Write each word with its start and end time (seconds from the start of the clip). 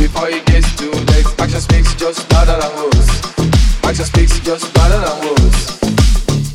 before 0.00 0.30
it 0.30 0.44
gets 0.46 0.74
too 0.76 0.90
late. 1.12 1.28
Action 1.38 1.60
speaks 1.60 1.94
just 1.94 2.24
louder 2.32 2.56
than 2.56 2.72
words. 2.80 3.08
Action 3.84 4.06
speaks 4.08 4.40
just 4.40 4.64
louder 4.76 4.96
than 4.96 5.16
words. 5.28 5.76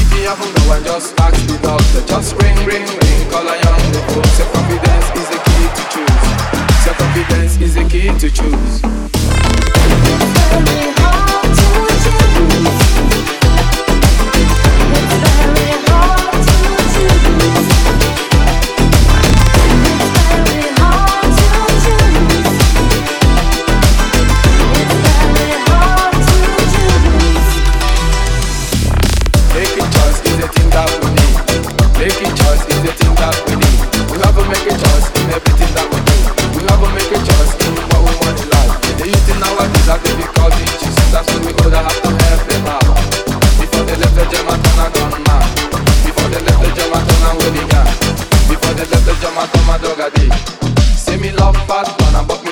If 0.00 0.08
you 0.16 0.24
have 0.24 0.40
no 0.40 0.62
one, 0.72 0.82
just 0.84 1.12
ask 1.20 1.36
the 1.44 1.60
doctor. 1.60 2.00
Just 2.08 2.32
ring, 2.40 2.56
ring, 2.64 2.88
ring, 2.88 3.20
call 3.28 3.44
a 3.44 3.54
young 3.60 3.82
people. 3.92 4.24
Say 4.40 4.48
confidence 4.56 5.08
is 5.20 5.35
toma, 49.26 49.46
toma 49.48 49.78
drogadicto. 49.78 50.36
See 50.96 51.16
me 51.16 51.32
love 51.32 51.56
fat 51.66 51.86
man, 52.12 52.26
but 52.26 52.45